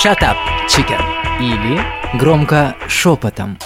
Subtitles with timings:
[0.00, 0.36] Shut up,
[0.68, 1.00] chicken.
[1.40, 1.80] Или
[2.16, 3.58] громко шепотом.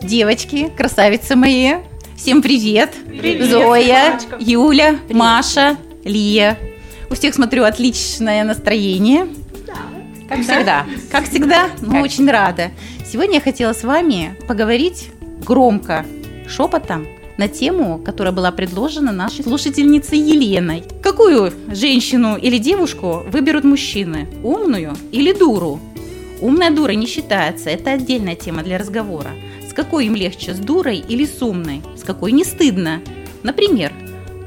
[0.00, 1.74] Девочки, красавицы мои,
[2.16, 2.94] всем привет.
[3.06, 4.36] Привет, Зоя, Машечка.
[4.40, 6.56] Юля, Маша, Лия.
[7.10, 9.28] У всех, смотрю, отличное настроение.
[10.26, 10.86] Как всегда.
[11.12, 12.70] Как всегда, мы очень рада.
[13.04, 15.10] Сегодня я хотела с вами поговорить
[15.44, 16.06] громко,
[16.48, 17.06] шепотом
[17.36, 20.84] на тему, которая была предложена нашей слушательницей Еленой.
[21.02, 24.28] Какую женщину или девушку выберут мужчины?
[24.42, 25.80] Умную или дуру?
[26.40, 29.30] Умная дура не считается, это отдельная тема для разговора.
[29.68, 31.82] С какой им легче, с дурой или с умной?
[31.96, 33.00] С какой не стыдно?
[33.42, 33.92] Например,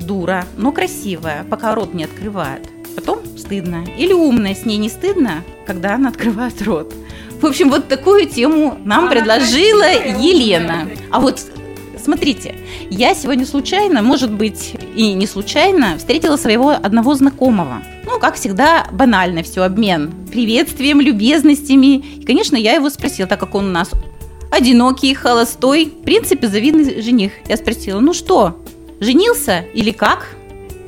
[0.02, 2.68] дура, но красивая, пока рот не открывает.
[2.96, 3.86] Потом стыдно.
[3.98, 6.94] Или умная, с ней не стыдно, когда она открывает рот.
[7.42, 10.90] В общем, вот такую тему нам Она предложила красивая, Елена.
[11.10, 11.40] А вот
[12.10, 12.56] смотрите,
[12.90, 17.84] я сегодня случайно, может быть и не случайно, встретила своего одного знакомого.
[18.04, 21.98] Ну, как всегда, банально все, обмен приветствием, любезностями.
[21.98, 23.92] И, конечно, я его спросила, так как он у нас
[24.50, 27.34] одинокий, холостой, в принципе, завидный жених.
[27.48, 28.58] Я спросила, ну что,
[29.00, 30.36] женился или как?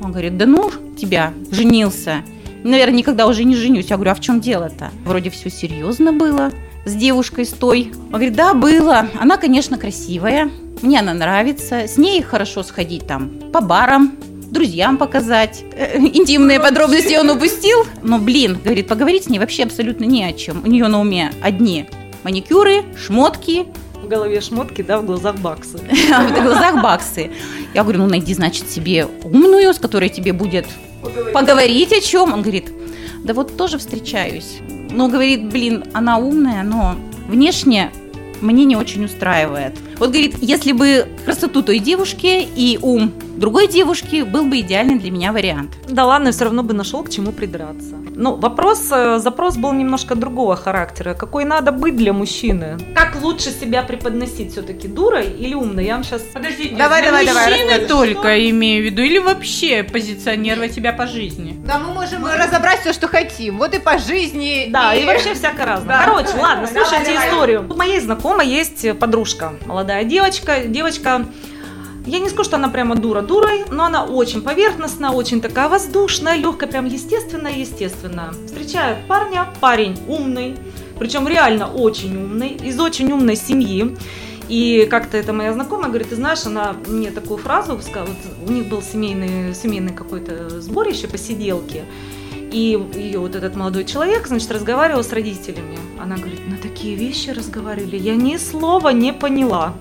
[0.00, 2.24] Он говорит, да ну тебя, женился.
[2.64, 3.86] Наверное, никогда уже не женюсь.
[3.90, 4.90] Я говорю, а в чем дело-то?
[5.04, 6.50] Вроде все серьезно было
[6.84, 7.92] с девушкой с той.
[8.06, 9.08] Он говорит, да, было.
[9.20, 10.50] Она, конечно, красивая.
[10.82, 11.86] Мне она нравится.
[11.86, 14.16] С ней хорошо сходить там по барам,
[14.50, 15.64] друзьям показать.
[15.74, 17.84] Э, Интимные подробности он упустил.
[18.02, 20.62] Но, блин, говорит, поговорить с ней вообще абсолютно не о чем.
[20.64, 21.86] У нее на уме одни
[22.24, 23.66] маникюры, шмотки,
[24.02, 25.78] В голове шмотки, да, в глазах баксы.
[26.12, 27.30] а в глазах баксы.
[27.74, 30.66] Я говорю, ну найди, значит, себе умную, с которой тебе будет
[31.32, 32.32] поговорить о чем.
[32.32, 32.72] Он говорит,
[33.24, 34.58] да вот тоже встречаюсь.
[34.92, 36.96] Ну, говорит, блин, она умная, но
[37.28, 37.90] внешне
[38.40, 39.74] мне не очень устраивает.
[39.98, 45.10] Вот говорит, если бы красоту той девушки и ум другой девушки был бы идеальный для
[45.10, 45.72] меня вариант.
[45.88, 47.96] Да ладно, все равно бы нашел к чему придраться.
[48.14, 51.14] Ну, вопрос, э, запрос был немножко другого характера.
[51.14, 52.76] Какой надо быть для мужчины?
[52.94, 55.86] Как лучше себя преподносить все-таки, дурой или умной?
[55.86, 56.20] Я вам сейчас...
[56.22, 61.56] Подождите, Давай, давай, давай, мужчины только имею в виду или вообще позиционировать себя по жизни?
[61.66, 63.58] Да, мы можем разобрать все, что хотим.
[63.58, 64.66] Вот и по жизни.
[64.68, 65.98] Да, и вообще всякое разное.
[65.98, 66.04] Да.
[66.04, 67.28] Короче, ладно, Давай, слушайте давай.
[67.28, 67.66] историю.
[67.68, 70.60] У моей знакомой есть подружка, молодая девочка.
[70.66, 71.26] Девочка,
[72.06, 76.36] я не скажу, что она прямо дура дурой, но она очень поверхностная, очень такая воздушная,
[76.36, 78.32] легкая, прям естественная, естественная.
[78.46, 80.56] Встречает парня, парень умный,
[80.98, 83.96] причем реально очень умный, из очень умной семьи.
[84.48, 88.52] И как-то это моя знакомая говорит, ты знаешь, она мне такую фразу сказала, вот у
[88.52, 91.84] них был семейный, семейный какой-то сборище, посиделки,
[92.50, 95.78] и ее вот этот молодой человек, значит, разговаривал с родителями.
[95.98, 99.74] Она говорит, на такие вещи разговаривали, я ни слова не поняла.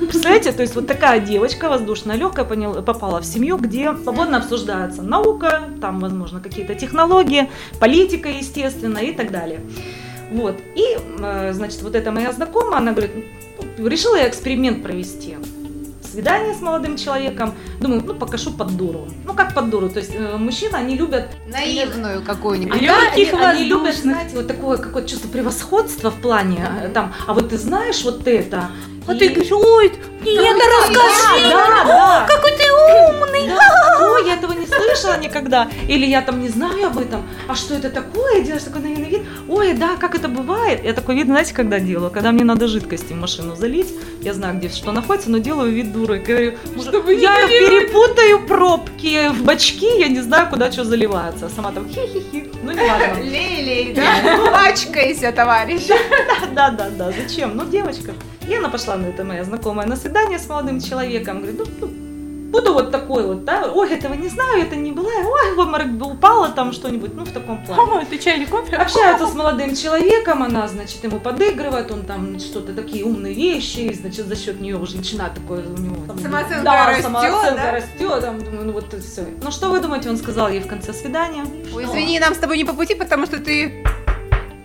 [0.00, 5.02] Представляете, то есть вот такая девочка воздушная, легкая поняла- попала в семью, где свободно обсуждается
[5.02, 7.48] наука, там, возможно, какие-то технологии,
[7.78, 9.60] политика, естественно, и так далее.
[10.32, 10.58] Вот.
[10.74, 13.12] И, э, значит, вот эта моя знакомая, она говорит,
[13.78, 15.36] «Ну, решила я эксперимент провести.
[16.02, 17.54] Свидание с молодым человеком.
[17.80, 19.06] Думаю, ну, покажу под дуру.
[19.24, 19.88] Ну, как под дуру.
[19.88, 22.80] То есть э, мужчины, они любят Наивную какую-нибудь.
[22.80, 27.12] а Лёгких они, они любят, знаете, вот такое какое-то чувство превосходства в плане э, там,
[27.28, 28.70] а вот ты знаешь вот это.
[29.06, 33.48] А И- ты говоришь, ой, нет, расскажи, Да, да, какой ты умный.
[33.48, 34.10] да.
[34.12, 35.68] Ой, я этого не слышала никогда.
[35.88, 37.26] Или я там не знаю об этом.
[37.48, 38.40] А что это такое?
[38.42, 39.22] Делаешь такой наивный вид.
[39.48, 40.84] Ой, да, как это бывает?
[40.84, 42.10] Я такой вид, знаете, когда делаю?
[42.10, 43.88] Когда мне надо жидкости в машину залить.
[44.20, 46.18] Я знаю, где что находится, но делаю вид дуры.
[46.18, 51.46] Говорю, Чтобы я перепутаю пробки в бачки, я не знаю, куда что заливается.
[51.46, 52.50] А Сама там хи-хи-хи.
[52.70, 53.20] Ну, не важно.
[53.22, 54.50] Лей-лей, да?
[54.52, 55.88] Пачкайся, товарищ.
[56.54, 57.56] Да, да, да, зачем?
[57.56, 58.12] Ну, девочка.
[58.48, 61.38] И она пошла, ну, это моя знакомая, на свидание с молодым человеком.
[61.38, 61.88] Говорит, ну, ну,
[62.50, 65.90] буду вот такой вот, да, ой, этого не знаю, это не была, ой, в обморок
[65.92, 67.82] бы упала там что-нибудь, ну, в таком плане.
[67.82, 68.76] Мама, ты чай или кофе?
[68.76, 73.94] Общаются с молодым человеком, она, значит, ему подыгрывает, он там что-то такие умные вещи, и,
[73.94, 75.96] значит, за счет нее уже начинает такое у него.
[76.06, 77.72] там, Самооценка да, растет, самооценка да?
[77.72, 79.24] растет, там, думаю, ну вот все.
[79.42, 81.44] Ну что вы думаете, он сказал ей в конце свидания?
[81.74, 83.84] Ой, извини, нам с тобой не по пути, потому что ты...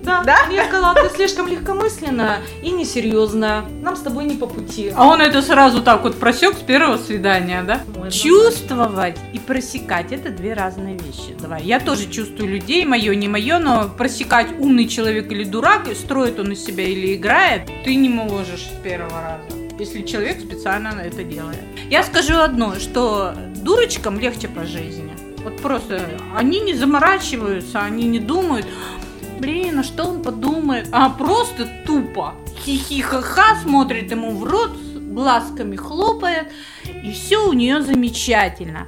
[0.06, 0.38] Да, Да?
[0.68, 4.92] сказал, ты слишком легкомысленная и несерьезная, нам с тобой не по пути.
[4.96, 7.82] А он это сразу так вот просек с первого свидания, да?
[8.00, 11.36] Ой, Чувствовать и просекать это две разные вещи.
[11.40, 11.64] Давай.
[11.64, 16.52] Я тоже чувствую людей, мое, не мое, но просекать умный человек или дурак, строит он
[16.52, 19.66] из себя или играет, ты не можешь с первого раза.
[19.80, 21.60] Если человек специально это делает.
[21.90, 25.14] Я скажу одно, что дурочкам легче по жизни.
[25.44, 26.02] Вот просто
[26.36, 28.66] они не заморачиваются, они не думают,
[29.40, 30.88] блин, а что он подумает?
[30.92, 32.36] А просто тупо
[32.66, 36.48] хихи-ха-ха смотрит ему в рот, глазками хлопает,
[37.04, 38.88] и все у нее замечательно.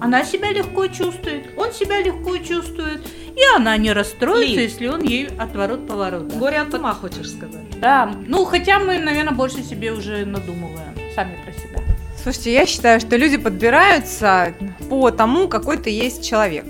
[0.00, 3.04] Она себя легко чувствует, он себя легко чувствует,
[3.34, 4.62] и она не расстроится, Ли.
[4.62, 6.32] если он ей отворот-поворот.
[6.34, 7.80] Горе от ума, хочешь сказать?
[7.80, 11.82] Да, ну хотя мы, наверное, больше себе уже надумываем сами про себя.
[12.22, 14.54] Слушайте, я считаю, что люди подбираются
[14.88, 16.66] по тому, какой ты есть человек.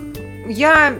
[0.46, 0.94] Я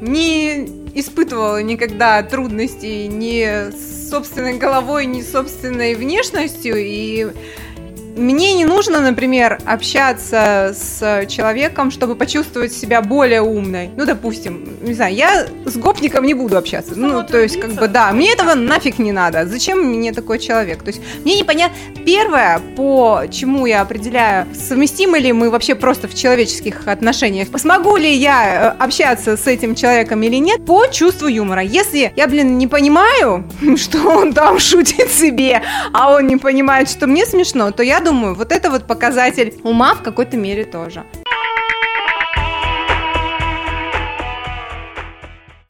[0.00, 7.28] не испытывала никогда трудностей ни с собственной головой, ни с собственной внешностью, и
[8.18, 13.90] мне не нужно, например, общаться с человеком, чтобы почувствовать себя более умной.
[13.96, 16.92] Ну, допустим, не знаю, я с гопником не буду общаться.
[16.96, 19.46] Ну, то есть, как бы, да, мне этого нафиг не надо.
[19.46, 20.82] Зачем мне такой человек?
[20.82, 21.76] То есть, мне непонятно.
[22.04, 28.12] Первое, по чему я определяю, совместимы ли мы вообще просто в человеческих отношениях, смогу ли
[28.12, 31.62] я э, общаться с этим человеком или нет, по чувству юмора.
[31.62, 33.44] Если я, блин, не понимаю,
[33.76, 35.62] что он там шутит себе,
[35.92, 39.94] а он не понимает, что мне смешно, то я думаю, вот это вот показатель ума
[39.94, 41.04] в какой-то мере тоже.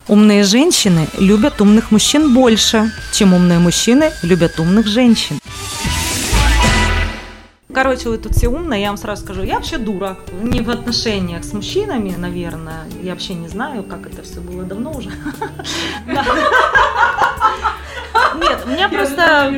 [0.06, 5.40] Умные женщины любят умных мужчин больше, чем умные мужчины любят умных женщин.
[7.74, 10.16] Короче, вы тут все умные, я вам сразу скажу, я вообще дура.
[10.42, 12.84] Не в отношениях с мужчинами, наверное.
[13.02, 15.10] Я вообще не знаю, как это все было давно уже.
[18.40, 19.52] Нет, у меня просто...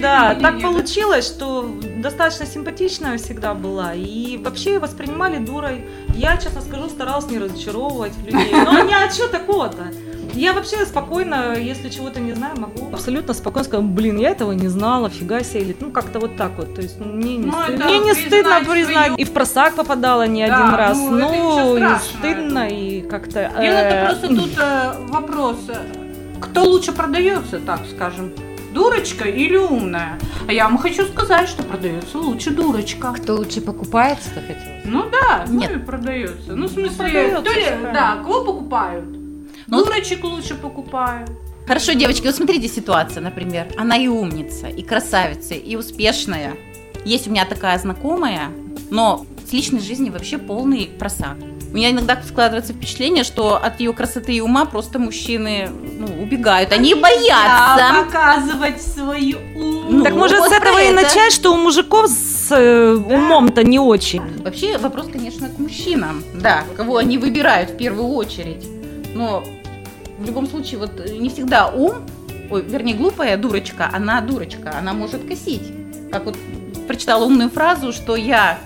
[0.00, 1.68] Да, так получилось, что
[1.98, 3.94] достаточно симпатичная всегда была.
[3.94, 5.84] И вообще воспринимали дурой.
[6.14, 8.52] Я, честно скажу, старалась не разочаровывать людей.
[8.52, 9.86] Но не а что такого-то?
[10.34, 14.68] Я вообще спокойно, если чего-то не знаю, могу абсолютно спокойно сказать, блин, я этого не
[14.68, 17.52] знала, фига себе, или ну как-то вот так вот, то есть ну, мне не, Ну,
[17.52, 20.98] стыд- мне не признать стыдно свою- признать, и в просак попадала не Да, один раз,
[20.98, 23.32] ну, это ничего ну, и стыдно, это- и как-то...
[23.58, 25.74] Дело-то э, просто тут э, вопрос, э,
[26.42, 28.30] кто лучше продается, так скажем,
[28.76, 30.18] дурочка или умная?
[30.46, 33.12] А я вам хочу сказать, что продается лучше дурочка.
[33.12, 34.84] Кто лучше покупается-то хотелось?
[34.84, 35.70] Ну да, Нет.
[35.72, 36.54] ну и продается.
[36.54, 39.06] Ну, в смысле, Продается, то ли- да, кого покупают?
[39.66, 41.30] Ну, Дурочек лучше покупают.
[41.66, 43.66] Хорошо, девочки, вот смотрите ситуация, например.
[43.78, 46.52] Она и умница, и красавица, и успешная.
[47.04, 48.50] Есть у меня такая знакомая,
[48.90, 51.36] но с личной жизни вообще полный просак.
[51.76, 56.72] У меня иногда складывается впечатление, что от ее красоты и ума просто мужчины ну, убегают.
[56.72, 58.02] Они боятся.
[58.02, 59.98] показывать свою ум.
[59.98, 61.02] Ну, так может вот с этого про и это.
[61.02, 64.22] начать, что у мужиков с э, умом-то не очень.
[64.42, 68.66] Вообще вопрос, конечно, к мужчинам, да, кого они выбирают в первую очередь.
[69.14, 69.44] Но
[70.18, 71.96] в любом случае, вот э, не всегда ум,
[72.50, 75.74] ой, вернее, глупая дурочка, она дурочка, она может косить.
[76.10, 76.38] Как вот
[76.88, 78.58] прочитала умную фразу, что я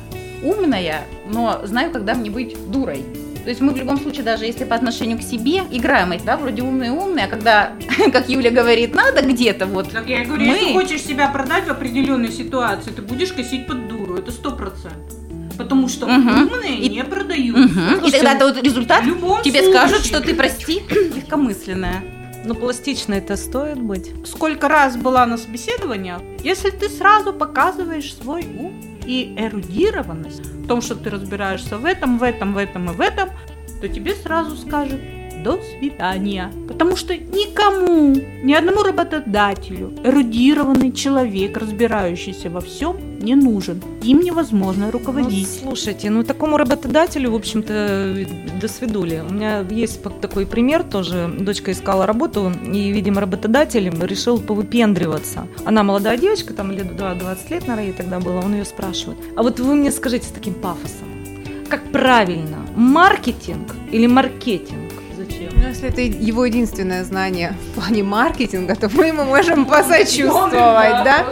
[0.43, 1.03] умная,
[1.33, 3.05] но знаю, когда мне быть дурой.
[3.45, 6.37] То есть мы в любом случае, даже если по отношению к себе, играем эти, да,
[6.37, 7.73] вроде умные-умные, а когда,
[8.13, 11.71] как Юля говорит, надо где-то вот Так я говорю, Мы- если хочешь себя продать в
[11.71, 15.15] определенной ситуации, ты будешь косить под дуру, это сто процентов.
[15.57, 16.47] Потому что Мгм.
[16.53, 17.63] умные И- не продаются.
[17.97, 18.05] Мгм.
[18.07, 19.79] И тогда вот результат в любом тебе случае.
[19.89, 20.83] скажут, что ты, прости,
[21.17, 22.03] легкомысленная.
[22.45, 24.11] Ну, пластично это стоит быть.
[24.27, 28.73] сколько раз была на собеседованиях, если ты сразу показываешь свой ум
[29.11, 33.01] и эрудированность в том, что ты разбираешься в этом, в этом, в этом и в
[33.01, 33.31] этом,
[33.81, 35.01] то тебе сразу скажут
[35.43, 36.53] до свидания.
[36.69, 38.15] Потому что никому,
[38.45, 43.83] ни одному работодателю эрудированный человек, разбирающийся во всем, не нужен.
[44.03, 45.49] Им невозможно Ну, руководить.
[45.61, 48.27] слушайте, ну такому работодателю, в общем-то,
[48.61, 49.23] до свидули.
[49.29, 51.31] У меня есть такой пример тоже.
[51.39, 55.47] Дочка искала работу, и, видимо, работодатель решил повыпендриваться.
[55.65, 58.39] Она молодая девочка, там лет да, 20 лет, наверное, ей тогда было.
[58.41, 59.19] Он ее спрашивает.
[59.37, 61.09] А вот вы мне скажите с таким пафосом,
[61.69, 64.90] как правильно, маркетинг или маркетинг?
[65.71, 71.27] Если это его единственное знание в плане маркетинга, то мы ему можем посочувствовать, да?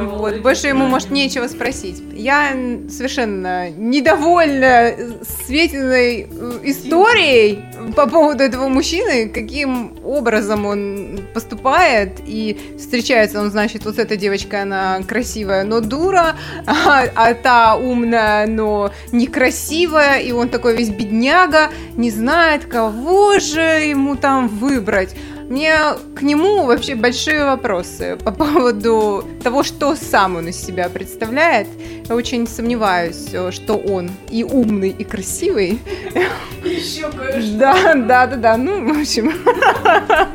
[0.00, 2.02] Вот, больше ему, может, нечего спросить.
[2.14, 2.52] Я
[2.88, 4.94] совершенно недовольна
[5.44, 7.62] Светиной э, историей
[7.94, 14.62] по поводу этого мужчины, каким образом он поступает, и встречается он, значит, вот эта девочка,
[14.62, 21.70] она красивая, но дура, а, а та умная, но некрасивая, и он такой весь бедняга,
[21.96, 25.14] не знает, кого же ему там выбрать.
[25.50, 25.74] Мне
[26.14, 31.66] к нему вообще большие вопросы по поводу того, что сам он из себя представляет.
[32.08, 35.80] Я очень сомневаюсь, э, что он и умный, и красивый.
[37.58, 38.56] Да, да, да, да.
[38.56, 39.32] Ну, в общем.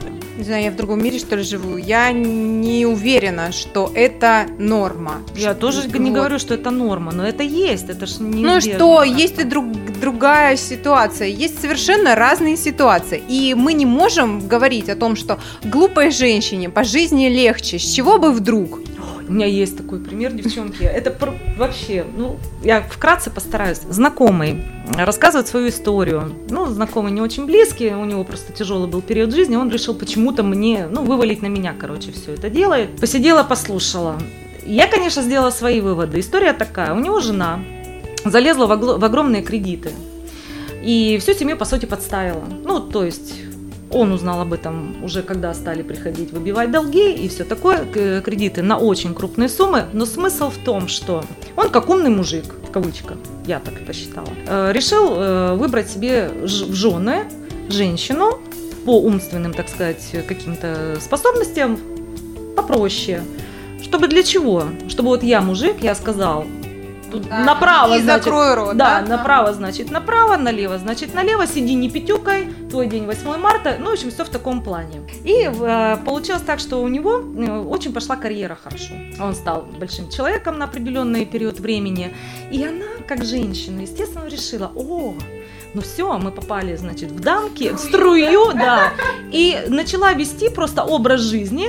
[0.38, 1.78] Не знаю, я в другом мире, что ли, живу.
[1.78, 5.22] Я не уверена, что это норма.
[5.36, 6.14] Я тоже не Вот.
[6.16, 10.00] говорю, что это норма, но это есть, это ж не Ну что, есть и друг-
[10.02, 16.12] другая ситуация, есть совершенно разные ситуации, и мы не можем говорить о том, что глупой
[16.12, 18.80] женщине по жизни легче, с чего бы вдруг?
[19.28, 20.84] У меня есть такой пример, девчонки.
[20.84, 23.80] Это про- вообще, ну, я вкратце постараюсь.
[23.90, 24.64] Знакомый
[24.96, 26.32] рассказывает свою историю.
[26.50, 30.44] Ну, знакомый не очень близкий, у него просто тяжелый был период жизни, он решил почему-то
[30.44, 33.00] мне, ну, вывалить на меня, короче, все это делает.
[33.00, 34.18] Посидела, послушала.
[34.66, 36.20] Я, конечно, сделала свои выводы.
[36.20, 36.94] История такая.
[36.94, 37.60] У него жена
[38.26, 39.92] залезла в, огло- в огромные кредиты.
[40.84, 42.44] И всю семью, по сути, подставила.
[42.64, 43.34] Ну, то есть
[43.96, 47.86] он узнал об этом уже, когда стали приходить выбивать долги и все такое,
[48.22, 49.86] кредиты на очень крупные суммы.
[49.94, 51.24] Но смысл в том, что
[51.56, 56.30] он как умный мужик, в кавычках, я так это считала, э, решил э, выбрать себе
[56.44, 57.26] в жены
[57.70, 58.40] женщину
[58.86, 61.80] по умственным, так сказать, каким-то способностям
[62.56, 63.22] попроще.
[63.82, 64.66] Чтобы для чего?
[64.90, 66.46] Чтобы вот я мужик, я сказал,
[67.20, 69.18] тут направо, И значит, закрой рот, да, да?
[69.18, 73.94] направо значит направо, налево значит налево, сиди не пятюкой, твой день 8 марта, ну, в
[73.94, 75.02] общем, все в таком плане.
[75.24, 78.94] И э, получилось так, что у него э, очень пошла карьера хорошо.
[79.20, 82.14] Он стал большим человеком на определенный период времени,
[82.52, 85.16] и она, как женщина, естественно, решила, о,
[85.74, 88.94] ну все, мы попали, значит, в дамки, в струю, да,
[89.32, 91.68] и начала вести просто образ жизни,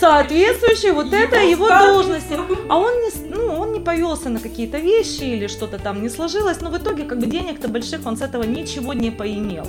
[0.00, 2.34] соответствующий вот это его должности.
[2.68, 6.60] А он не, ну, он не повелся на какие-то вещи или что-то там не сложилось,
[6.60, 9.66] но в итоге как бы денег-то больших он с этого ничего не поимел.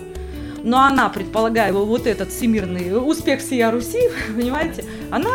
[0.63, 5.29] Но она, предполагая его вот этот всемирный успех всея Руси, понимаете, она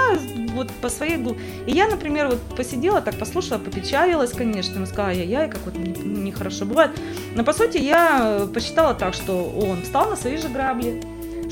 [0.54, 1.16] вот по своей...
[1.16, 5.74] глу- И я, например, вот посидела, так послушала, попечалилась, конечно, и сказала, я-яй, как вот
[5.78, 5.94] не-
[6.28, 6.90] нехорошо бывает.
[7.34, 11.00] Но, по сути, я э, посчитала так, что он встал на свои же грабли,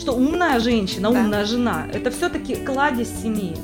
[0.00, 1.20] что умная женщина, Да.
[1.20, 3.54] умная жена, это все-таки кладезь семьи.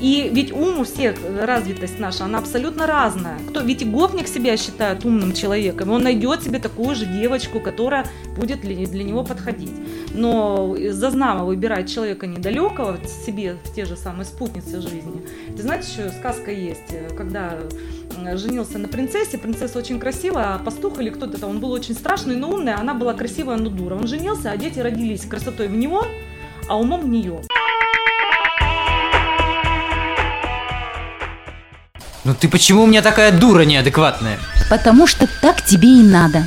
[0.00, 3.38] И ведь ум у всех, э, развитость наша, она абсолютно разная.
[3.48, 8.06] Кто, ведь и гопник себя считает умным человеком, он найдет себе такую же девочку, которая
[8.36, 9.72] будет для, него подходить.
[10.14, 15.22] Но за знамо выбирать человека недалекого себе в те же самые спутницы жизни.
[15.56, 17.58] Ты знаешь, еще сказка есть, э, когда
[18.36, 22.36] женился на принцессе, принцесса очень красивая, а пастух или кто-то там, он был очень страшный,
[22.36, 23.94] но умный, она была красивая, но дура.
[23.94, 26.06] Он женился, а дети родились красотой в него,
[26.68, 27.40] а умом в нее.
[32.24, 34.38] Ну ты почему у меня такая дура неадекватная?
[34.68, 36.44] Потому что так тебе и надо.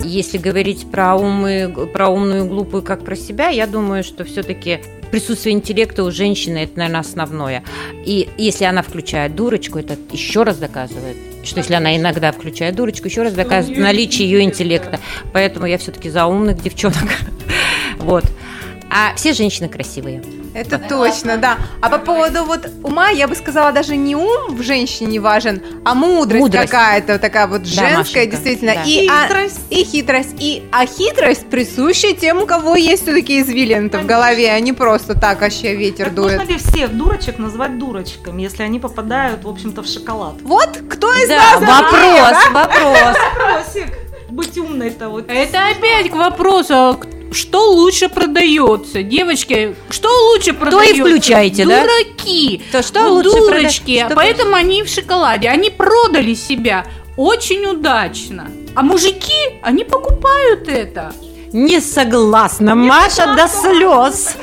[0.00, 4.80] Если говорить про, умы, про умную и глупую как про себя, я думаю, что все-таки
[5.12, 7.62] присутствие интеллекта у женщины это, наверное, основное.
[8.04, 13.06] И если она включает дурочку, это еще раз доказывает, что если она иногда включает дурочку,
[13.06, 14.98] еще раз доказывает наличие ее интеллекта.
[15.32, 16.96] Поэтому я все-таки за умных девчонок.
[17.98, 18.24] Вот.
[18.94, 20.22] А все женщины красивые.
[20.54, 21.56] Это точно, да.
[21.80, 25.94] А по поводу вот ума, я бы сказала, даже не ум в женщине важен, а
[25.94, 26.70] мудрость, Мудрость.
[26.70, 28.74] какая-то такая вот женская, Машенька, действительно.
[28.74, 28.82] да.
[28.84, 29.60] И, а- Хитрость.
[29.70, 30.34] и хитрость.
[30.38, 35.18] И, а хитрость присуща тем, у кого есть все-таки извилин в голове, а не просто
[35.18, 36.36] так вообще ветер Так дует.
[36.38, 40.34] можно ли всех дурочек назвать дурочками, если они попадают, в общем-то, в шоколад?
[40.42, 43.16] Вот кто из Да, нас вопрос, вопрос.
[43.38, 43.98] Вопросик.
[44.28, 45.30] Быть умной-то вот.
[45.30, 46.98] Это опять к вопросу, а
[47.32, 49.02] что лучше продается?
[49.02, 50.94] Девочки, что лучше То продается?
[50.96, 51.82] и включайте, да?
[51.82, 52.62] Дураки.
[52.72, 53.98] То что Вот лучше дурочки.
[53.98, 55.48] прода- что Поэтому они в шоколаде.
[55.48, 56.86] Они продали себя
[57.16, 58.50] очень удачно.
[58.74, 61.12] А мужики, они покупают это.
[61.52, 64.36] Не согласна, Маша до слез.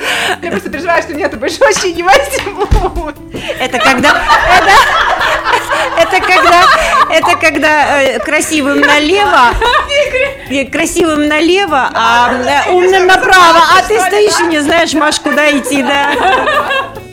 [0.43, 3.15] Я просто переживаю, что меня-то больше вообще не возьмут.
[3.59, 4.09] Это когда...
[4.57, 4.71] Это,
[6.01, 6.63] это когда...
[7.11, 9.53] Это когда э, красивым налево...
[10.49, 13.59] э, Красивым налево, а э, умным направо.
[13.77, 16.11] А ты стоишь и не знаешь, Маш, куда идти, да?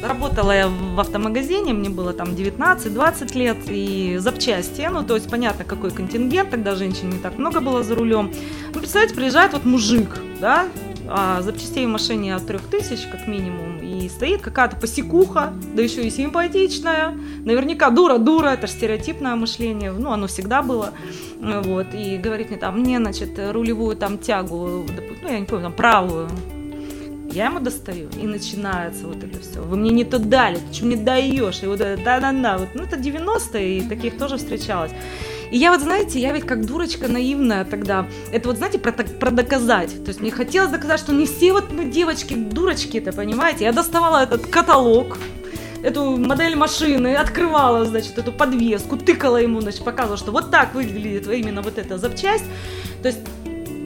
[0.07, 5.65] Работала я в автомагазине, мне было там 19-20 лет, и запчасти, ну, то есть понятно,
[5.65, 8.33] какой контингент, тогда женщин не так много было за рулем.
[8.73, 10.09] Ну, представляете, приезжает вот мужик,
[10.41, 10.67] да,
[11.09, 16.11] а запчастей в машине от 3000 как минимум, и стоит какая-то посекуха, да еще и
[16.11, 20.93] симпатичная, наверняка дура-дура, это же стереотипное мышление, ну, оно всегда было,
[21.41, 24.87] вот, и говорит мне там, мне, значит, рулевую там тягу,
[25.23, 26.29] ну, я не помню, там правую,
[27.33, 29.61] я ему достаю, и начинается вот это все.
[29.61, 31.63] Вы мне не то дали, ты что мне даешь?
[31.63, 32.57] И вот это да-да-да.
[32.57, 34.93] Вот, ну, это 90-е, и таких тоже встречалось.
[35.57, 39.31] И я вот, знаете, я ведь как дурочка наивная тогда, это вот, знаете, про, про
[39.31, 40.05] доказать.
[40.05, 43.65] То есть мне хотелось доказать, что не все вот мы девочки дурочки это понимаете?
[43.65, 45.17] Я доставала этот каталог,
[45.83, 51.27] эту модель машины, открывала, значит, эту подвеску, тыкала ему, значит, показывала, что вот так выглядит
[51.27, 52.45] именно вот эта запчасть.
[53.01, 53.21] То есть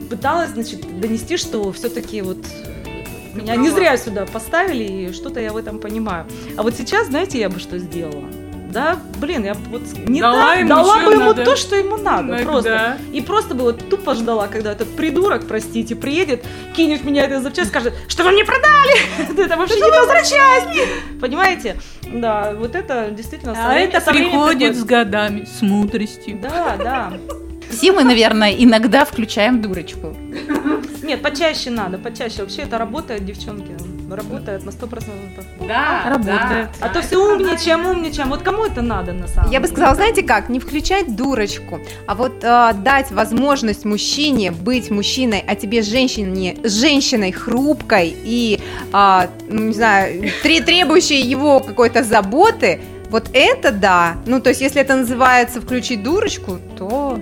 [0.09, 2.39] пыталась, значит, донести, что все-таки вот
[3.33, 6.27] меня не зря сюда поставили, и что-то я в этом понимаю.
[6.57, 8.27] А вот сейчас, знаете, я бы что сделала?
[8.71, 11.43] Да, блин, я вот не Дала так, ему, дала бы ему надо.
[11.45, 12.69] то, что ему надо, Ну, просто.
[12.69, 12.97] да.
[13.11, 16.43] И просто бы вот тупо ждала, когда этот придурок, простите, приедет,
[16.75, 18.93] кинет меня этой запчасть, скажет, что вы мне продали,
[19.37, 21.77] это вообще не запчасть, понимаете?
[22.11, 26.39] Да, вот это действительно А это со временем приходит с годами, с мудростью.
[26.41, 27.13] Да, да.
[27.69, 30.15] Все мы, наверное, иногда включаем дурочку.
[31.03, 32.41] Нет, почаще надо, почаще.
[32.41, 33.71] Вообще это работает, девчонки.
[34.15, 35.03] Работает на 100%.
[35.67, 36.69] Да, Работает.
[36.79, 38.29] А то все умничаем, умничаем.
[38.29, 42.15] Вот кому это надо на самом Я бы сказала, знаете как, не включать дурочку, а
[42.15, 48.59] вот э, дать возможность мужчине быть мужчиной, а тебе женщине, женщиной хрупкой и,
[48.93, 54.15] ну, не знаю, тре- требующей его какой-то заботы, вот это да.
[54.25, 57.19] Ну, то есть, если это называется включить дурочку, то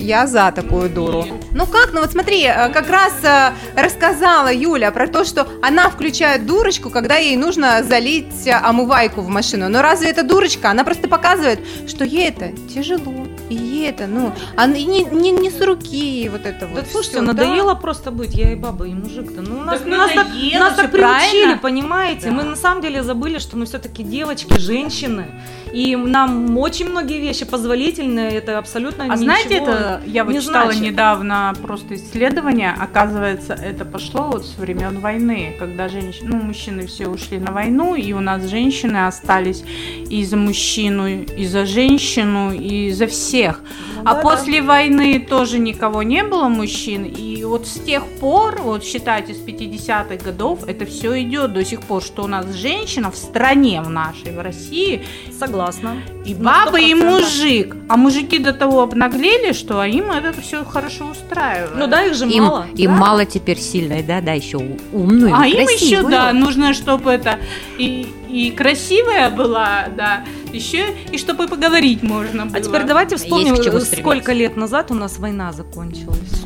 [0.00, 1.26] я за такую дуру.
[1.52, 5.88] Ну как, ну вот смотри, э, как раз э, рассказала Юля про то, что она
[5.90, 9.68] включает дурочку, когда ей нужно залить э, омывайку в машину.
[9.68, 10.70] Но разве это дурочка?
[10.70, 13.26] Она просто показывает, что ей это тяжело.
[13.48, 16.80] И ей это, ну, а не, не, не с руки вот это вот.
[16.80, 19.42] Да слушайте, надоело просто быть, я и баба, и мужик-то.
[19.42, 21.58] Ну, нас, Так нас так, нас так приучили, правильно?
[21.58, 22.26] понимаете?
[22.26, 22.32] Да.
[22.32, 25.26] Мы на самом деле забыли, что мы все-таки девочки, женщины.
[25.72, 30.72] И нам очень многие вещи позволительны, это абсолютно А знаете, это я вот не читала
[30.72, 30.82] значит.
[30.82, 37.06] недавно просто исследование, оказывается, это пошло вот с времен войны, когда женщины, ну, мужчины все
[37.06, 39.62] ушли на войну, и у нас женщины остались
[40.08, 43.60] и за мужчину, и за женщину, и за всех.
[43.96, 48.62] Ну а да, после войны тоже никого не было мужчин, и вот с тех пор,
[48.62, 53.10] вот считайте, с 50-х годов, это все идет до сих пор, что у нас женщина
[53.10, 55.02] в стране, в нашей, в России,
[55.36, 55.96] Согласна.
[56.24, 57.04] и баба, и 100%.
[57.04, 57.76] мужик.
[57.88, 61.76] А мужики до того обнаглели, что им это все хорошо устраивает.
[61.76, 62.66] Ну да, их же Им, мало.
[62.76, 62.96] им да.
[62.96, 64.58] мало теперь сильной, да, да, еще
[64.92, 66.10] умную, а им еще, красивую.
[66.10, 67.40] да, нужно, чтобы это
[67.78, 72.56] и, и красивая была, да, еще и чтобы поговорить можно было.
[72.56, 76.44] А теперь давайте вспомним, э, сколько лет назад у нас война закончилась.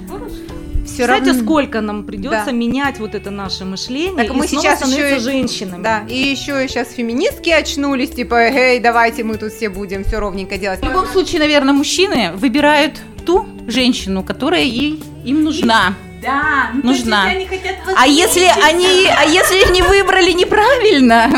[0.94, 1.42] Все Знаете, равно...
[1.42, 2.52] сколько нам придется Да.
[2.52, 5.82] менять вот это наше мышление Так и мы снова сейчас становиться еще и- женщинами.
[5.82, 10.56] Да, и еще сейчас феминистки очнулись, типа, эй, давайте мы тут все будем все ровненько
[10.56, 10.80] делать.
[10.80, 15.94] В любом случае, наверное, мужчины выбирают ту женщину, которая ей, им нужна.
[16.24, 17.28] Да, ну, есть, Нужна.
[17.28, 21.30] если они хотят А если они, а если они выбрали неправильно,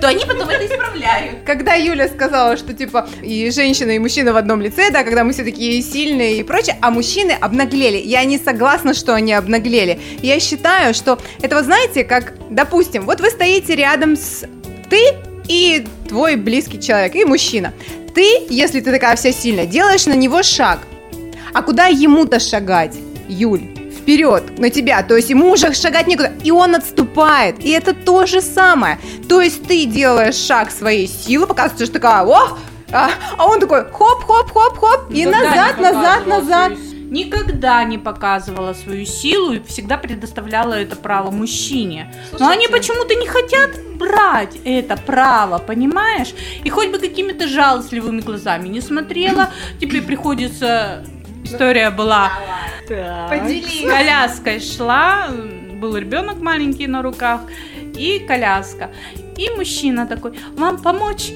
[0.00, 1.38] то они потом это исправляют.
[1.44, 5.32] Когда Юля сказала, что типа и женщина, и мужчина в одном лице, да, когда мы
[5.32, 7.96] все такие сильные и прочее, а мужчины обнаглели.
[7.96, 10.00] Я не согласна, что они обнаглели.
[10.22, 14.44] Я считаю, что это вот знаете, как, допустим, вот вы стоите рядом с
[14.88, 15.16] ты
[15.48, 17.72] и твой близкий человек, и мужчина.
[18.14, 20.80] Ты, если ты такая вся сильная, делаешь на него шаг.
[21.52, 22.96] А куда ему-то шагать,
[23.28, 23.77] Юль?
[24.08, 25.02] Вперед, на тебя.
[25.02, 26.32] То есть ему уже шагать некуда.
[26.42, 27.62] И он отступает.
[27.62, 28.98] И это то же самое.
[29.28, 32.58] То есть ты делаешь шаг своей силы, показываешь, что такая, ох,
[32.90, 36.72] а, а он такой хоп-хоп-хоп-хоп, и назад, назад, назад.
[37.10, 42.14] Никогда не показывала свою силу и всегда предоставляла это право мужчине.
[42.38, 46.34] Но они почему-то не хотят брать это право, понимаешь?
[46.64, 51.04] И хоть бы какими-то жалостливыми глазами не смотрела, тебе приходится...
[51.48, 52.30] История была
[52.86, 55.28] с коляской шла,
[55.80, 57.40] был ребенок маленький на руках,
[57.96, 58.90] и коляска.
[59.36, 61.30] И мужчина такой, вам помочь?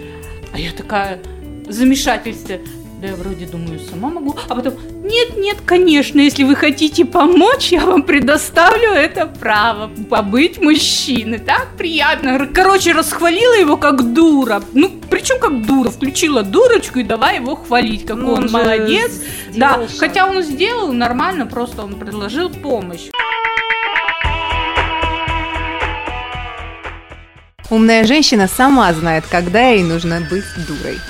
[0.52, 1.18] А я такая,
[1.66, 2.60] замешательстве.
[3.02, 4.36] Да я вроде думаю, сама могу.
[4.48, 10.62] А потом, нет, нет, конечно, если вы хотите помочь, я вам предоставлю это право побыть
[10.62, 11.40] мужчиной.
[11.40, 12.46] Так приятно.
[12.54, 14.62] Короче, расхвалила его как дура.
[14.72, 15.90] Ну, причем как дура.
[15.90, 19.20] Включила дурочку и давай его хвалить, какой Ну, он, же молодец.
[19.52, 19.98] Да, шаг.
[19.98, 23.08] хотя он сделал нормально, просто он предложил помощь.
[27.68, 31.00] Умная женщина сама знает, когда ей нужно быть дурой.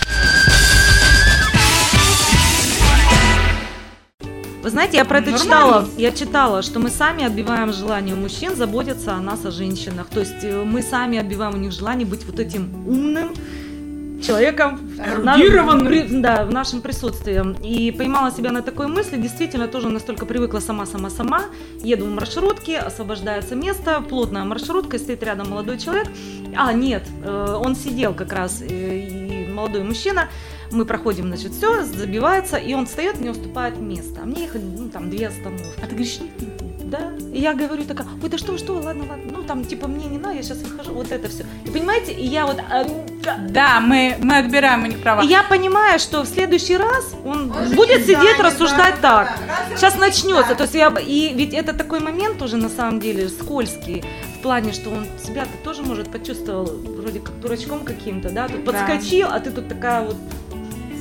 [4.63, 5.45] Вы знаете, я про это Нормально.
[5.45, 5.89] читала.
[5.97, 10.07] Я читала, что мы сами отбиваем желание у мужчин заботиться о нас, о женщинах.
[10.07, 13.33] То есть э, мы сами отбиваем у них желание быть вот этим умным
[14.23, 16.23] человеком Эрудированным.
[16.23, 17.43] да, в нашем присутствии.
[17.67, 21.47] И поймала себя на такой мысли, действительно тоже настолько привыкла сама-сама-сама.
[21.83, 26.07] Еду в маршрутке, освобождается место, плотная маршрутка, стоит рядом молодой человек.
[26.57, 30.29] А, нет, э, он сидел как раз, э, молодой мужчина.
[30.73, 34.21] Мы проходим, значит, все, забивается, и он встает, мне уступает место.
[34.23, 35.69] А мне ехать, ну, там, две остановки.
[35.79, 36.73] А ты говоришь, нет, нет, нет.
[36.93, 37.13] Да.
[37.33, 40.19] И я говорю такая, ой, да что, что, ладно, ладно, ну там типа мне не
[40.19, 41.45] надо, я сейчас выхожу, вот это все.
[41.65, 42.85] И понимаете, и я вот, а,
[43.25, 43.39] да.
[43.49, 45.23] Да, мы, мы отбираем у них права.
[45.23, 49.39] и я понимаю, что в следующий раз он, будет сидеть, рассуждать так.
[49.75, 54.05] Сейчас начнется, то есть я, и ведь это такой момент уже на самом деле скользкий.
[54.39, 58.65] В плане, что он себя -то тоже, может, почувствовал вроде как дурачком каким-то, да, тут
[58.65, 60.17] подскочил, а ты тут такая вот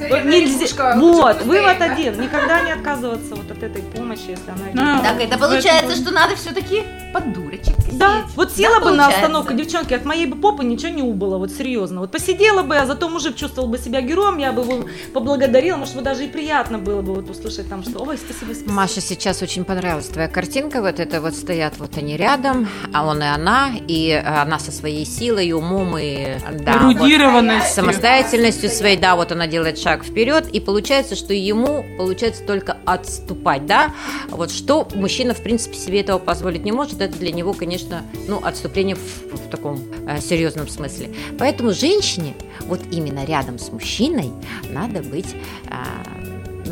[0.09, 2.21] вот нельзя- Вот, вывод один.
[2.21, 4.75] Никогда не отказываться вот от этой помощи, если она идет.
[4.75, 6.83] Ну, Так это получается, что надо все-таки
[7.13, 9.17] под дурочек Да, вот села Да, бы на получается.
[9.25, 11.99] остановку, девчонки, от моей бы попы ничего не убыло, вот серьезно.
[11.99, 15.95] Вот посидела бы, а зато мужик чувствовал бы себя героем, я бы его поблагодарила, может,
[15.95, 18.71] бы даже и приятно было бы вот услышать там, что ой, спасибо, спасибо.
[18.71, 20.81] Маша, сейчас очень понравилась твоя картинка.
[20.81, 25.05] Вот это вот стоят вот они рядом, а он и она, и она со своей
[25.05, 30.59] силой, и умом, и да, вот самостоятельностью своей, да, вот она делает шаг вперед, и
[30.59, 33.93] получается, что ему получается только отступать, да.
[34.29, 38.39] Вот что мужчина, в принципе, себе этого позволить не может, это для него, конечно, ну,
[38.43, 41.11] отступление в, в таком э, серьезном смысле.
[41.37, 44.31] Поэтому женщине, вот именно рядом с мужчиной,
[44.71, 45.35] надо быть
[45.69, 46.03] а,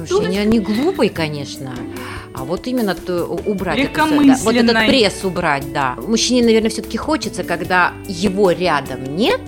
[0.09, 1.73] ну, не, не глупой, конечно,
[2.33, 5.95] а вот именно то, убрать всё, да, вот этот пресс убрать, да.
[5.95, 9.41] Мужчине, наверное, все-таки хочется, когда его рядом нет,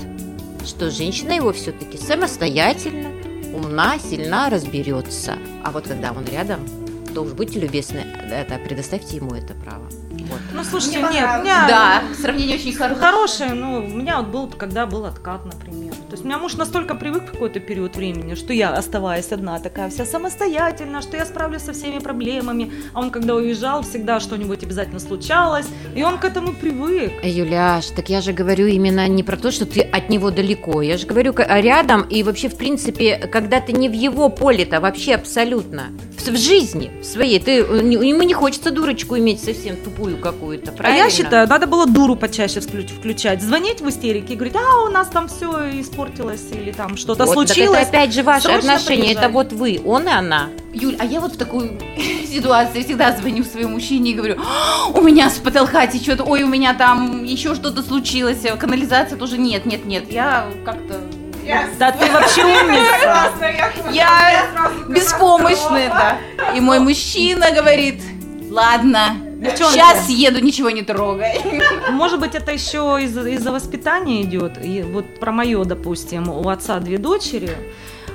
[0.66, 3.10] что женщина его все-таки самостоятельно,
[3.54, 5.38] умна, сильна, разберется.
[5.64, 6.68] А вот когда он рядом,
[7.14, 8.00] то уж будьте любезны,
[8.32, 9.88] это предоставьте ему это право.
[10.32, 10.40] Вот.
[10.54, 11.68] Ну, слушайте, нет, у меня...
[11.68, 13.06] Да, сравнение очень хорошее.
[13.06, 15.94] Хорошее, ну, у меня вот был, когда был откат, например.
[15.94, 19.60] То есть у меня муж настолько привык в какой-то период времени, что я, оставаясь одна,
[19.60, 22.72] такая вся самостоятельная, что я справлюсь со всеми проблемами.
[22.94, 25.68] А он, когда уезжал, всегда что-нибудь обязательно случалось.
[25.96, 27.12] И он к этому привык.
[27.24, 30.82] Юляш, так я же говорю именно не про то, что ты от него далеко.
[30.82, 35.16] Я же говорю рядом и вообще, в принципе, когда ты не в его поле-то вообще
[35.16, 35.84] абсолютно.
[36.30, 37.40] В, жизни в своей.
[37.40, 41.04] Ты, э, ему не хочется дурочку иметь совсем тупую какую-то, А правильно?
[41.06, 44.90] я считаю, надо было дуру почаще вклю- включать, звонить в истерике и говорить, а у
[44.90, 47.80] нас там все испортилось или там что-то Вот, так случилось.
[47.80, 49.14] это опять же ваши Срочно отношения.
[49.14, 50.50] Это вот вы, он и она.
[50.74, 51.78] Юль, а я вот в такую
[52.28, 56.48] ситуацию всегда звоню своему мужчине и говорю, «А, у меня с потолка течет, ой, у
[56.48, 61.02] меня там еще что-то случилось, канализация тоже нет, нет, нет, я как-то
[61.78, 63.32] Да ты вообще умница.
[63.92, 64.46] Я
[64.88, 66.18] беспомощная, да.
[66.56, 68.02] И мой мужчина говорит,
[68.50, 69.74] ладно, Девчонки.
[69.74, 71.42] сейчас еду, ничего не трогай.
[71.92, 74.64] Может быть, это еще из-за из-за воспитания идет.
[74.64, 77.52] И вот про мое, допустим, у отца две дочери.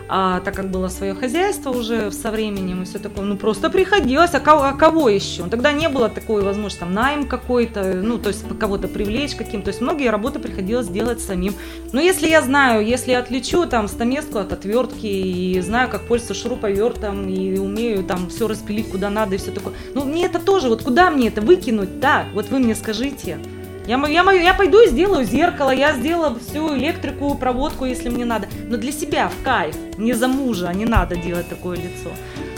[0.09, 4.35] А так как было свое хозяйство уже со временем и все такое, ну просто приходилось,
[4.35, 5.45] а кого, а кого еще?
[5.49, 9.69] Тогда не было такой возможности, там найм какой-то, ну то есть кого-то привлечь каким, то
[9.69, 11.55] есть многие работы приходилось делать самим.
[11.93, 16.35] Но если я знаю, если я отличу там стамеску от отвертки и знаю, как пользоваться
[16.41, 20.69] шуруповертом и умею там все распилить куда надо и все такое, ну мне это тоже,
[20.69, 22.27] вот куда мне это выкинуть так?
[22.33, 23.39] Вот вы мне скажите.
[23.87, 28.49] Я, я, я пойду и сделаю зеркало, я сделаю всю электрику, проводку, если мне надо.
[28.69, 32.11] Но для себя, в кайф, не за мужа, не надо делать такое лицо.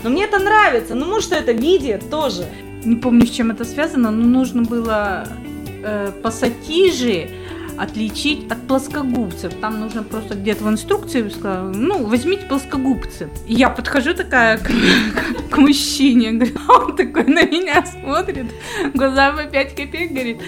[0.03, 2.47] Но мне это нравится, ну муж что это видит тоже.
[2.85, 5.27] Не помню, с чем это связано, но нужно было
[5.83, 7.29] э, пассатижи
[7.79, 9.55] отличить от плоскогубцев.
[9.55, 13.31] Там нужно просто где-то в инструкции сказала, ну, возьмите плоскогубцы.
[13.47, 14.71] И я подхожу такая к,
[15.51, 16.31] к мужчине,
[16.69, 18.47] он такой на меня смотрит,
[18.95, 20.41] глаза по 5 копеек, говорит,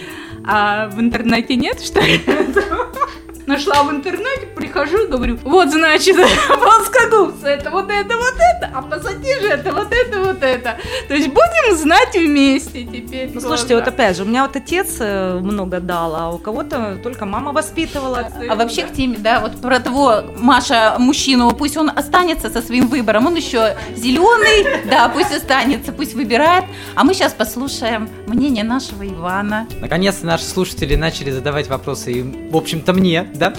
[0.45, 2.21] а в интернете нет, что ли?
[3.51, 6.17] Нашла в интернете, прихожу, говорю, вот, значит,
[6.49, 10.77] плоскогубцы, это вот это, вот это, а пассатижи это вот это, вот это.
[11.09, 13.33] То есть будем знать вместе теперь.
[13.35, 17.01] Ну, слушайте, вот опять же, у меня вот отец э, много дал, а у кого-то
[17.03, 18.29] только мама воспитывала.
[18.49, 22.87] А вообще к теме, да, вот про того Маша мужчину, пусть он останется со своим
[22.87, 26.67] выбором, он еще зеленый, да, пусть останется, пусть выбирает.
[26.95, 29.67] А мы сейчас послушаем мнение нашего Ивана.
[29.81, 33.53] Наконец-то наши слушатели начали задавать вопросы, и, в общем-то, мне, да?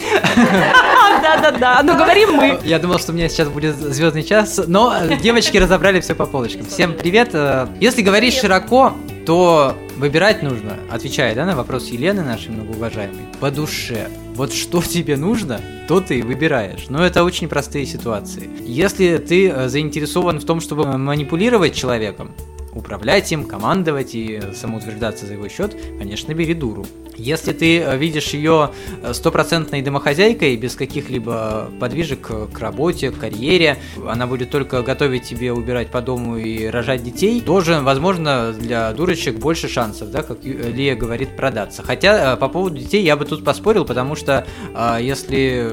[1.21, 2.59] Да-да-да, ну говорим мы.
[2.63, 6.25] Я думал, что у меня сейчас будет звездный час, но э, девочки разобрали все по
[6.25, 6.65] полочкам.
[6.65, 7.31] Всем привет.
[7.33, 8.93] Э, Если говорить широко,
[9.25, 14.07] то выбирать нужно, отвечая да, на вопрос Елены, нашей многоуважаемой, по душе.
[14.35, 16.85] Вот что тебе нужно, то ты выбираешь.
[16.89, 18.49] Но это очень простые ситуации.
[18.61, 22.31] Если ты э, заинтересован в том, чтобы манипулировать человеком,
[22.73, 26.85] управлять им, командовать и самоутверждаться за его счет, конечно, бери дуру.
[27.17, 28.71] Если ты э, видишь ее
[29.03, 35.51] э, стопроцентной домохозяйкой, без каких-либо подвижек к работе, к карьере, она будет только готовить тебе
[35.51, 40.71] убирать по дому и рожать детей, тоже, возможно, для дурочек больше шансов, да, как э,
[40.71, 41.83] Лия говорит, продаться.
[41.83, 44.45] Хотя по поводу детей я бы тут поспорил, потому что
[44.99, 45.69] если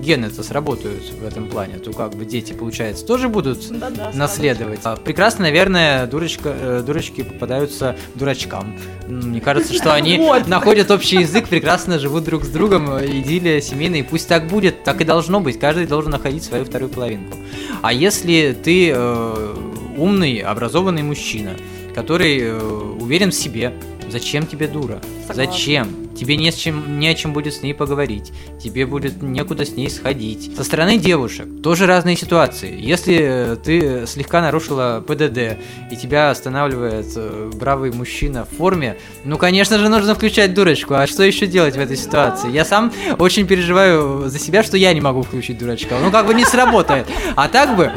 [0.00, 4.80] гены-то сработают в этом плане, то как бы дети, получается, тоже будут Да-да, наследовать.
[4.84, 8.76] А, Прекрасно, наверное, дурочка, э, дурочки попадаются дурачкам.
[9.08, 10.48] Мне кажется, что они Вот.
[10.48, 14.84] находят общий язык, прекрасно живут друг с другом, э, идиллия семейная, и пусть так будет,
[14.84, 17.36] так и должно быть, каждый должен находить свою вторую половинку.
[17.82, 19.56] А если ты э,
[19.96, 21.52] умный, образованный мужчина,
[21.94, 23.72] который э, уверен в себе,
[24.10, 25.00] Зачем тебе дура?
[25.26, 25.34] Согласна.
[25.34, 26.09] Зачем?
[26.20, 28.30] Тебе не, с чем, не о чем будет с ней поговорить.
[28.62, 30.54] Тебе будет некуда с ней сходить.
[30.54, 32.78] Со стороны девушек тоже разные ситуации.
[32.78, 35.56] Если э, ты слегка нарушила ПДД,
[35.90, 40.92] и тебя останавливает э, бравый мужчина в форме, ну, конечно же, нужно включать дурочку.
[40.92, 42.50] А что еще делать в этой ситуации?
[42.50, 45.96] Я сам очень переживаю за себя, что я не могу включить дурачка.
[46.04, 47.06] Ну, как бы не сработает.
[47.34, 47.92] А так бы,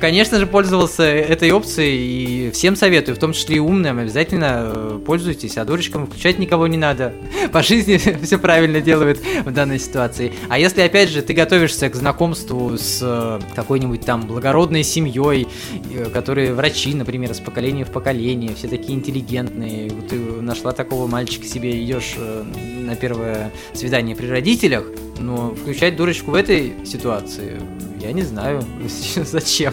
[0.00, 5.00] Конечно же, пользовался этой опцией и всем советую, в том числе и умным, обязательно э,
[5.04, 7.14] пользуйтесь, а дурочкам включать никого не надо.
[7.52, 10.32] По жизни все правильно делают в данной ситуации.
[10.48, 15.48] А если, опять же, ты готовишься к знакомству с э, какой-нибудь там благородной семьей,
[15.94, 21.46] э, которые врачи, например, с поколения в поколение, все такие интеллигентные, ты нашла такого мальчика
[21.46, 24.84] себе, идешь на первое свидание при родителях,
[25.18, 27.60] но включать дурочку в этой ситуации,
[28.06, 28.62] я не знаю,
[29.16, 29.72] зачем.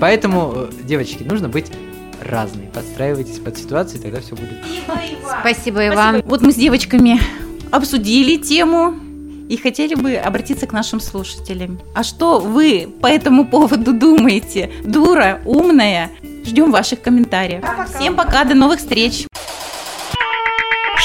[0.00, 1.70] Поэтому, э, девочки, нужно быть
[2.20, 2.66] разной.
[2.72, 4.58] Подстраивайтесь под ситуацию, и тогда все будет.
[5.40, 6.22] Спасибо и вам.
[6.24, 7.20] Вот мы с девочками
[7.70, 8.94] обсудили тему
[9.48, 11.80] и хотели бы обратиться к нашим слушателям.
[11.94, 14.70] А что вы по этому поводу думаете?
[14.84, 16.10] Дура, умная?
[16.44, 17.64] Ждем ваших комментариев.
[17.94, 19.26] Всем пока, до новых встреч.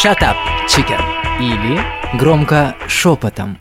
[0.03, 0.35] Shut up,
[0.67, 1.01] chicken.
[1.39, 1.79] Или
[2.17, 3.57] громко шепотом.